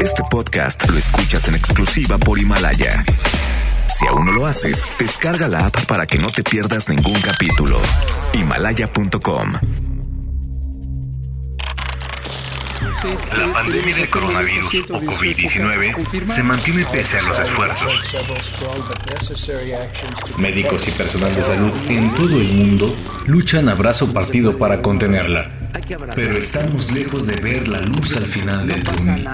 [0.00, 3.04] Este podcast lo escuchas en exclusiva por Himalaya.
[3.88, 7.78] Si aún no lo haces, descarga la app para que no te pierdas ningún capítulo.
[8.34, 9.52] Himalaya.com
[13.36, 18.14] La pandemia del coronavirus o COVID-19 se mantiene pese a los esfuerzos.
[20.36, 22.92] Médicos y personal de salud en todo el mundo
[23.26, 25.61] luchan a brazo partido para contenerla.
[26.14, 29.26] Pero estamos lejos de ver la luz al final del túnel.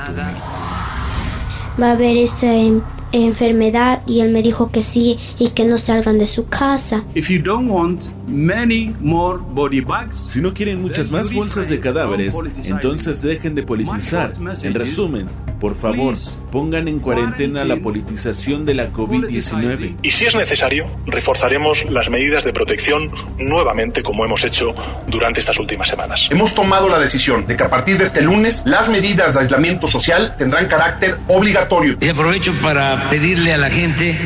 [1.80, 5.78] Va a haber esta em- enfermedad y él me dijo que sí y que no
[5.78, 7.04] salgan de su casa.
[7.14, 11.80] If you don't want many more body bags, Si no quieren muchas más bolsas de
[11.80, 14.34] cadáveres, entonces dejen de politizar.
[14.62, 15.26] En resumen,
[15.60, 16.14] por favor,
[16.52, 19.96] pongan en cuarentena la politización de la COVID-19.
[20.02, 24.74] Y si es necesario, reforzaremos las medidas de protección nuevamente como hemos hecho
[25.06, 26.28] durante estas últimas semanas.
[26.30, 29.86] Hemos tomado la decisión de que a partir de este lunes las medidas de aislamiento
[29.86, 31.96] social tendrán carácter obligatorio.
[32.00, 34.18] Y aprovecho para pedirle a la gente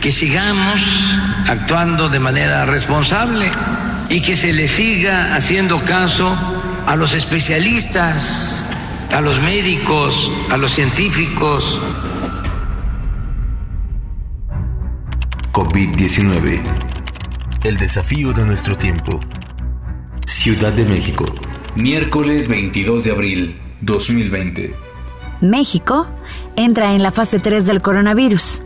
[0.00, 0.82] que sigamos
[1.46, 3.50] actuando de manera responsable
[4.08, 6.36] y que se le siga haciendo caso
[6.86, 8.66] a los especialistas,
[9.12, 11.80] a los médicos, a los científicos.
[15.52, 16.60] COVID-19.
[17.64, 19.20] El desafío de nuestro tiempo.
[20.24, 21.26] Ciudad de México.
[21.76, 24.89] Miércoles 22 de abril 2020.
[25.40, 26.06] México
[26.56, 28.62] entra en la fase 3 del coronavirus,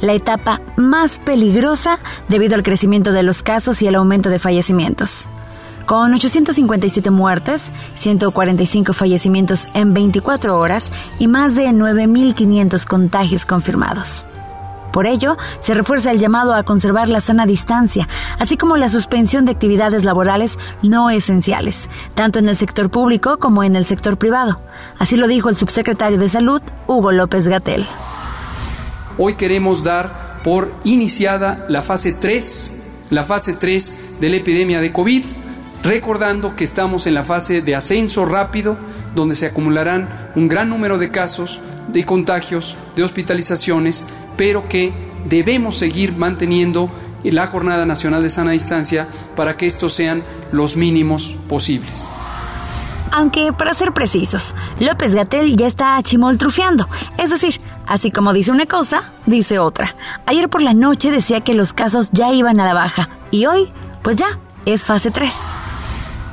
[0.00, 1.98] la etapa más peligrosa
[2.28, 5.28] debido al crecimiento de los casos y el aumento de fallecimientos.
[5.86, 14.24] Con 857 muertes, 145 fallecimientos en 24 horas y más de 9.500 contagios confirmados.
[14.92, 18.08] Por ello, se refuerza el llamado a conservar la sana distancia,
[18.38, 23.62] así como la suspensión de actividades laborales no esenciales, tanto en el sector público como
[23.62, 24.60] en el sector privado.
[24.98, 27.86] Así lo dijo el subsecretario de Salud, Hugo López Gatel.
[29.18, 34.92] Hoy queremos dar por iniciada la fase 3, la fase 3 de la epidemia de
[34.92, 35.24] COVID,
[35.82, 38.76] recordando que estamos en la fase de ascenso rápido,
[39.14, 44.06] donde se acumularán un gran número de casos, de contagios, de hospitalizaciones,
[44.38, 44.94] pero que
[45.28, 46.90] debemos seguir manteniendo
[47.24, 49.06] la Jornada Nacional de Sana Distancia
[49.36, 50.22] para que estos sean
[50.52, 52.08] los mínimos posibles.
[53.10, 56.88] Aunque, para ser precisos, López Gatel ya está chimoltrufiando.
[57.16, 59.94] Es decir, así como dice una cosa, dice otra.
[60.26, 63.08] Ayer por la noche decía que los casos ya iban a la baja.
[63.30, 63.72] Y hoy,
[64.02, 65.34] pues ya, es fase 3.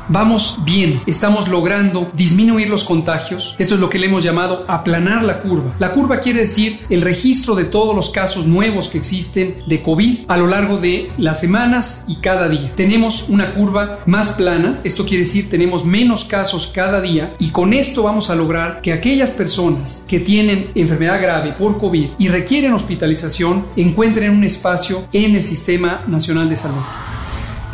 [0.08, 3.56] Vamos bien, estamos logrando disminuir los contagios.
[3.58, 5.74] Esto es lo que le hemos llamado aplanar la curva.
[5.80, 10.20] La curva quiere decir el registro de todos los casos nuevos que existen de COVID
[10.28, 12.72] a lo largo de las semanas y cada día.
[12.76, 17.74] Tenemos una curva más plana, esto quiere decir tenemos menos casos cada día y con
[17.74, 22.74] esto vamos a lograr que aquellas personas que tienen enfermedad grave por COVID y requieren
[22.74, 27.15] hospitalización encuentren un espacio en el Sistema Nacional de Salud.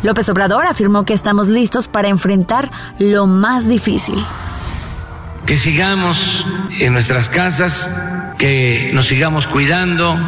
[0.02, 4.16] López Obrador afirmó que estamos listos para enfrentar lo más difícil.
[5.46, 6.46] Que sigamos
[6.78, 7.88] en nuestras casas,
[8.38, 10.18] que nos sigamos cuidando,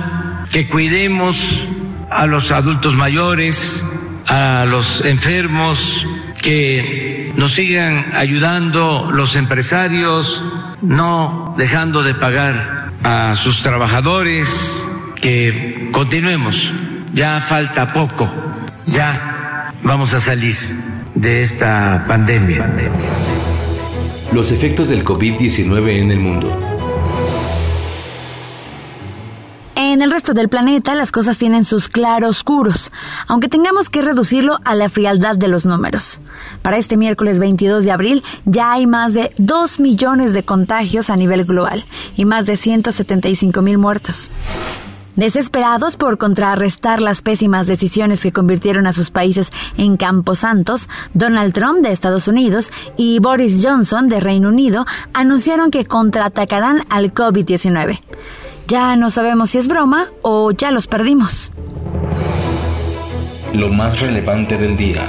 [0.50, 1.66] que cuidemos
[2.10, 3.84] a los adultos mayores,
[4.26, 6.06] a los enfermos,
[6.42, 10.42] que nos sigan ayudando los empresarios,
[10.82, 14.84] no dejando de pagar a sus trabajadores,
[15.20, 16.72] que continuemos.
[17.12, 18.28] Ya falta poco,
[18.86, 19.33] ya
[19.84, 20.56] vamos a salir
[21.14, 22.74] de esta pandemia.
[24.32, 26.74] Los efectos del COVID-19 en el mundo.
[29.76, 32.90] En el resto del planeta las cosas tienen sus claroscuros,
[33.28, 36.18] aunque tengamos que reducirlo a la frialdad de los números.
[36.62, 41.16] Para este miércoles 22 de abril ya hay más de 2 millones de contagios a
[41.16, 41.84] nivel global
[42.16, 44.30] y más de 175 mil muertos.
[45.16, 51.82] Desesperados por contrarrestar las pésimas decisiones que convirtieron a sus países en camposantos, Donald Trump
[51.82, 58.00] de Estados Unidos y Boris Johnson de Reino Unido anunciaron que contraatacarán al COVID-19.
[58.66, 61.52] Ya no sabemos si es broma o ya los perdimos.
[63.52, 65.06] Lo más relevante del día.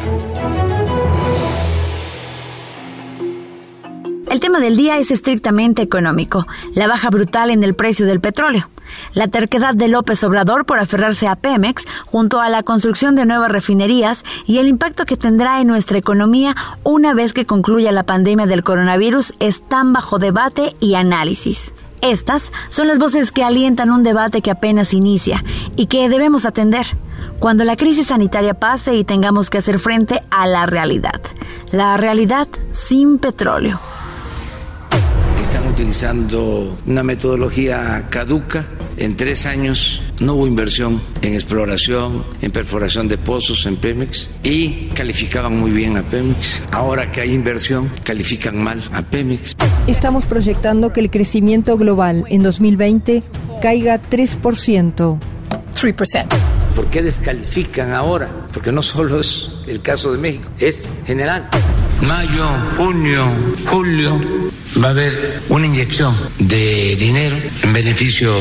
[4.35, 8.67] El tema del día es estrictamente económico, la baja brutal en el precio del petróleo,
[9.13, 13.49] la terquedad de López Obrador por aferrarse a Pemex junto a la construcción de nuevas
[13.49, 16.53] refinerías y el impacto que tendrá en nuestra economía
[16.83, 21.73] una vez que concluya la pandemia del coronavirus están bajo debate y análisis.
[22.01, 25.45] Estas son las voces que alientan un debate que apenas inicia
[25.77, 26.85] y que debemos atender
[27.39, 31.21] cuando la crisis sanitaria pase y tengamos que hacer frente a la realidad.
[31.71, 33.79] La realidad sin petróleo.
[35.75, 38.65] Utilizando una metodología caduca.
[38.95, 44.87] En tres años no hubo inversión en exploración, en perforación de pozos en Pemex y
[44.93, 46.63] calificaban muy bien a Pemex.
[46.71, 49.57] Ahora que hay inversión, califican mal a Pemex.
[49.85, 53.21] Estamos proyectando que el crecimiento global en 2020
[53.61, 55.19] caiga 3%.
[55.75, 56.25] 3%.
[56.73, 58.29] ¿Por qué descalifican ahora?
[58.53, 61.49] Porque no solo es el caso de México, es general.
[62.01, 63.25] Mayo, junio,
[63.65, 64.19] julio,
[64.81, 68.33] va a haber una inyección de dinero en beneficio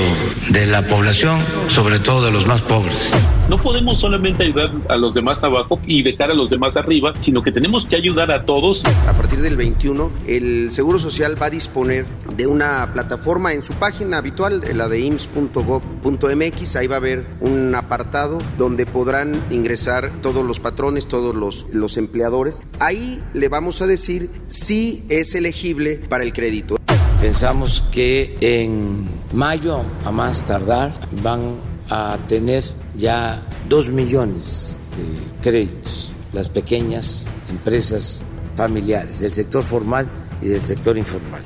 [0.50, 3.12] de la población, sobre todo de los más pobres.
[3.48, 7.42] No podemos solamente ayudar a los demás abajo y dejar a los demás arriba, sino
[7.42, 8.84] que tenemos que ayudar a todos.
[9.06, 13.74] A partir del 21, el Seguro Social va a disponer de una plataforma en su
[13.74, 16.76] página habitual, la de ims.gov.mx.
[16.76, 21.98] Ahí va a haber un apartado donde podrán ingresar todos los patrones, todos los, los
[21.98, 22.64] empleadores.
[22.80, 26.76] Ahí le vamos a decir si es elegible para el crédito.
[27.20, 30.92] Pensamos que en mayo, a más tardar,
[31.22, 31.56] van
[31.88, 32.64] a tener
[32.96, 38.22] ya dos millones de créditos las pequeñas empresas
[38.54, 40.08] familiares del sector formal
[40.42, 41.42] y del sector informal.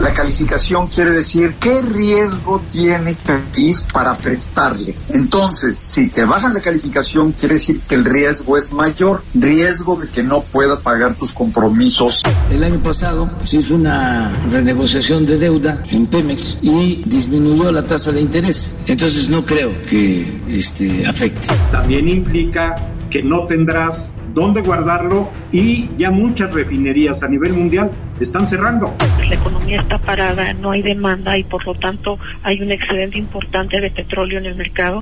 [0.00, 4.94] La calificación quiere decir qué riesgo tiene el país para prestarle.
[5.08, 10.08] Entonces, si te bajan la calificación, quiere decir que el riesgo es mayor, riesgo de
[10.08, 12.22] que no puedas pagar tus compromisos.
[12.50, 18.12] El año pasado se hizo una renegociación de deuda en Pemex y disminuyó la tasa
[18.12, 18.82] de interés.
[18.86, 21.48] Entonces no creo que este, afecte.
[21.72, 22.76] También implica
[23.08, 27.90] que no tendrás dónde guardarlo y ya muchas refinerías a nivel mundial
[28.20, 28.94] están cerrando.
[29.28, 33.80] La economía está parada, no hay demanda y por lo tanto hay un excedente importante
[33.80, 35.00] de petróleo en el mercado.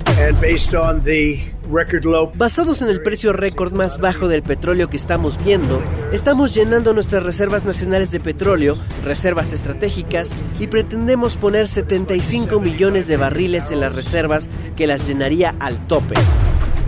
[2.35, 5.83] Basados en el precio récord más bajo del petróleo que estamos viendo,
[6.13, 13.19] estamos llenando nuestras reservas nacionales de petróleo, reservas estratégicas, y pretendemos poner 75 millones de
[13.19, 16.15] barriles en las reservas que las llenaría al tope.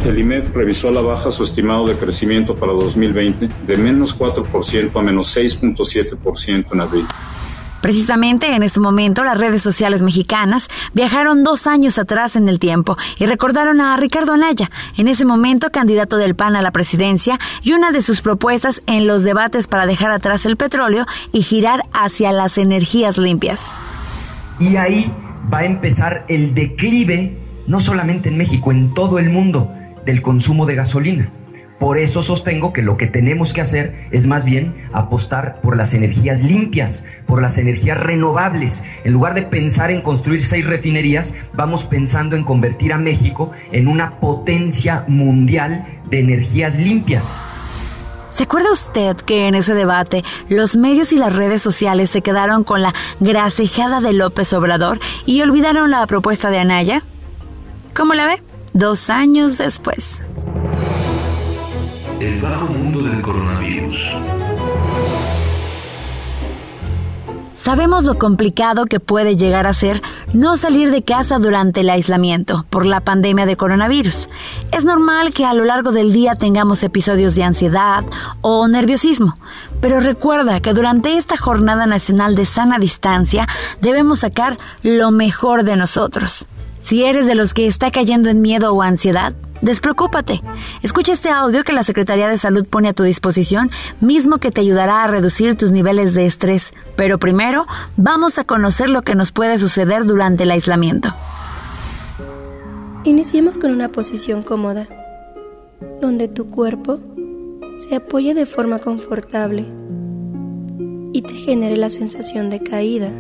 [0.05, 4.99] El IMED revisó a la baja su estimado de crecimiento para 2020 de menos 4%
[4.99, 7.07] a menos 6.7% en abril.
[7.81, 12.97] Precisamente en este momento las redes sociales mexicanas viajaron dos años atrás en el tiempo
[13.17, 17.75] y recordaron a Ricardo Anaya, en ese momento candidato del PAN a la presidencia, y
[17.75, 22.33] una de sus propuestas en los debates para dejar atrás el petróleo y girar hacia
[22.33, 23.73] las energías limpias.
[24.59, 25.13] Y ahí
[25.53, 27.39] va a empezar el declive,
[27.69, 29.71] no solamente en México, en todo el mundo
[30.07, 31.31] del consumo de gasolina.
[31.79, 35.93] Por eso sostengo que lo que tenemos que hacer es más bien apostar por las
[35.93, 38.83] energías limpias, por las energías renovables.
[39.05, 43.89] En lugar de pensar en construir seis refinerías, vamos pensando en convertir a México en
[43.89, 47.39] una potencia mundial de energías limpias.
[48.31, 52.65] ¿Se acuerda usted que en ese debate los medios y las redes sociales se quedaron
[52.65, 57.03] con la grasejada de López Obrador y olvidaron la propuesta de Anaya?
[57.95, 58.46] ¿Cómo la ve?
[58.77, 60.23] Dos años después.
[62.21, 64.17] El bajo mundo del coronavirus.
[67.55, 70.03] Sabemos lo complicado que puede llegar a ser
[70.35, 74.29] no salir de casa durante el aislamiento por la pandemia de coronavirus.
[74.73, 78.05] Es normal que a lo largo del día tengamos episodios de ansiedad
[78.43, 79.39] o nerviosismo,
[79.81, 83.49] pero recuerda que durante esta jornada nacional de sana distancia
[83.81, 86.47] debemos sacar lo mejor de nosotros.
[86.87, 90.41] Si eres de los que está cayendo en miedo o ansiedad, despreocúpate.
[90.85, 94.61] Escucha este audio que la Secretaría de Salud pone a tu disposición, mismo que te
[94.61, 96.73] ayudará a reducir tus niveles de estrés.
[96.95, 97.67] Pero primero,
[97.97, 101.13] vamos a conocer lo que nos puede suceder durante el aislamiento.
[103.03, 104.87] Iniciemos con una posición cómoda,
[106.01, 107.01] donde tu cuerpo
[107.79, 109.67] se apoye de forma confortable
[111.13, 113.11] y te genere la sensación de caída.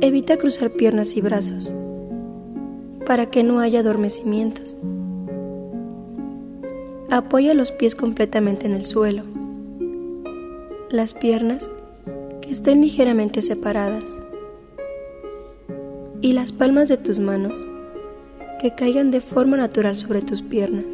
[0.00, 1.72] Evita cruzar piernas y brazos
[3.04, 4.78] para que no haya adormecimientos.
[7.10, 9.24] Apoya los pies completamente en el suelo.
[10.88, 11.72] Las piernas
[12.40, 14.04] que estén ligeramente separadas.
[16.20, 17.66] Y las palmas de tus manos
[18.60, 20.86] que caigan de forma natural sobre tus piernas.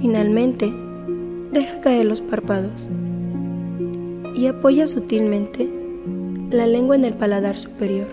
[0.00, 0.74] Finalmente,
[1.52, 2.88] deja caer los párpados
[4.36, 5.75] y apoya sutilmente
[6.56, 8.08] la lengua en el paladar superior.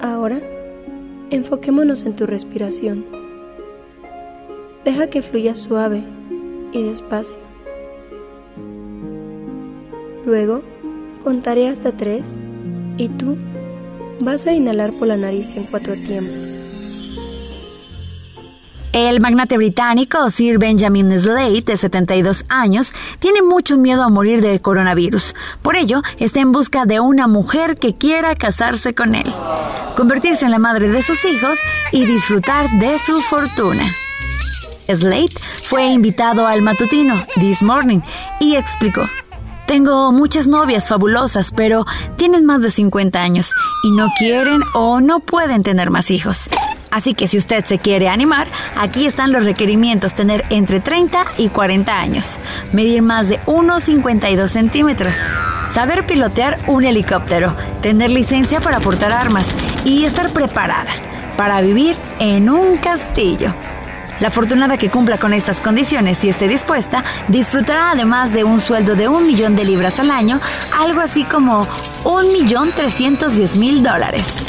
[0.00, 0.40] Ahora,
[1.30, 3.04] enfoquémonos en tu respiración.
[4.84, 6.02] Deja que fluya suave
[6.72, 7.38] y despacio.
[10.26, 10.62] Luego,
[11.24, 12.38] contaré hasta tres
[12.96, 13.36] y tú
[14.20, 16.67] vas a inhalar por la nariz en cuatro tiempos.
[18.98, 24.58] El magnate británico Sir Benjamin Slade, de 72 años, tiene mucho miedo a morir de
[24.58, 25.36] coronavirus.
[25.62, 29.32] Por ello, está en busca de una mujer que quiera casarse con él,
[29.94, 31.60] convertirse en la madre de sus hijos
[31.92, 33.84] y disfrutar de su fortuna.
[34.88, 35.30] Slade
[35.62, 38.00] fue invitado al matutino This Morning
[38.40, 39.08] y explicó.
[39.68, 41.86] Tengo muchas novias fabulosas, pero
[42.16, 46.50] tienen más de 50 años y no quieren o no pueden tener más hijos.
[46.90, 50.14] Así que si usted se quiere animar, aquí están los requerimientos.
[50.14, 52.38] Tener entre 30 y 40 años.
[52.72, 55.16] Medir más de 1,52 centímetros.
[55.70, 57.54] Saber pilotear un helicóptero.
[57.82, 59.54] Tener licencia para portar armas.
[59.84, 60.92] Y estar preparada
[61.36, 63.54] para vivir en un castillo.
[64.18, 68.96] La afortunada que cumpla con estas condiciones y esté dispuesta, disfrutará además de un sueldo
[68.96, 70.40] de un millón de libras al año,
[70.76, 71.66] algo así como
[72.04, 74.47] un millón trescientos diez mil dólares.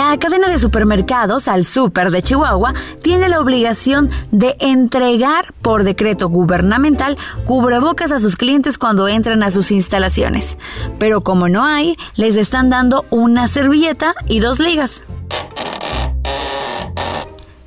[0.00, 6.30] La cadena de supermercados al Super de Chihuahua tiene la obligación de entregar por decreto
[6.30, 10.56] gubernamental cubrebocas a sus clientes cuando entran a sus instalaciones.
[10.98, 15.04] Pero como no hay, les están dando una servilleta y dos ligas.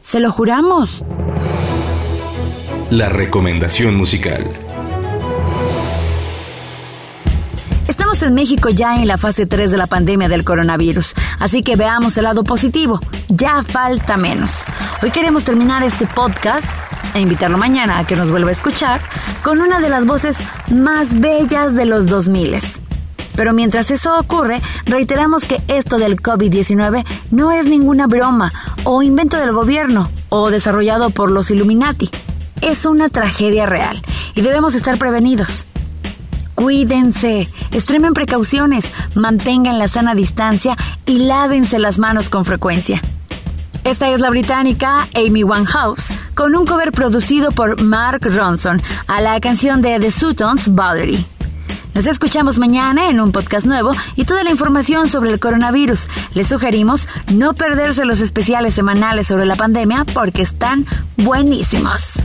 [0.01, 1.05] Se lo juramos.
[2.89, 4.43] La recomendación musical.
[8.31, 12.23] México ya en la fase 3 de la pandemia del coronavirus, así que veamos el
[12.23, 12.99] lado positivo.
[13.29, 14.63] Ya falta menos.
[15.01, 16.67] Hoy queremos terminar este podcast
[17.13, 19.01] e invitarlo mañana a que nos vuelva a escuchar
[19.43, 20.37] con una de las voces
[20.69, 22.57] más bellas de los 2000.
[23.35, 28.51] Pero mientras eso ocurre, reiteramos que esto del COVID-19 no es ninguna broma
[28.83, 32.09] o invento del gobierno o desarrollado por los Illuminati.
[32.61, 34.01] Es una tragedia real
[34.35, 35.65] y debemos estar prevenidos.
[36.55, 43.01] Cuídense, extremen precauciones, mantengan la sana distancia y lávense las manos con frecuencia.
[43.83, 49.39] Esta es la británica Amy Winehouse, con un cover producido por Mark Ronson a la
[49.41, 51.25] canción de The Sutons, Valerie.
[51.93, 56.07] Nos escuchamos mañana en un podcast nuevo y toda la información sobre el coronavirus.
[56.33, 62.23] Les sugerimos no perderse los especiales semanales sobre la pandemia porque están buenísimos.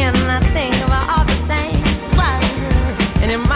[0.00, 1.98] And I think about all the things.
[2.18, 2.36] Why?
[3.22, 3.55] And in my